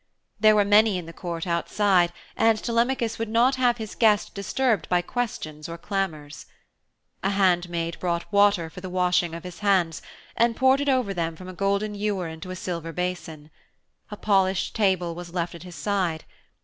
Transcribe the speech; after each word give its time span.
There 0.39 0.55
were 0.55 0.65
many 0.65 0.97
in 0.97 1.05
the 1.05 1.13
court 1.13 1.45
outside 1.45 2.11
and 2.35 2.57
Telemachus 2.57 3.19
would 3.19 3.29
not 3.29 3.57
have 3.57 3.77
his 3.77 3.93
guest 3.93 4.33
disturbed 4.33 4.89
by 4.89 5.03
questions 5.03 5.69
or 5.69 5.77
clamours. 5.77 6.47
A 7.21 7.29
handmaid 7.29 7.99
brought 7.99 8.25
water 8.33 8.67
for 8.67 8.81
the 8.81 8.89
washing 8.89 9.35
of 9.35 9.43
his 9.43 9.59
hands, 9.59 10.01
and 10.35 10.55
poured 10.55 10.81
it 10.81 10.89
over 10.89 11.13
them 11.13 11.35
from 11.35 11.49
a 11.49 11.53
golden 11.53 11.93
ewer 11.93 12.27
into 12.27 12.49
a 12.49 12.55
silver 12.55 12.91
basin. 12.91 13.51
A 14.09 14.17
polished 14.17 14.75
table 14.75 15.13
was 15.13 15.35
left 15.35 15.53
at 15.53 15.61
his 15.61 15.75
side. 15.75 16.23